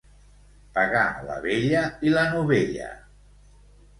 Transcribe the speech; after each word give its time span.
Pagar 0.77 1.03
la 1.27 1.35
vella 1.43 1.83
i 2.09 2.13
la 2.15 2.25
novella. 2.31 2.89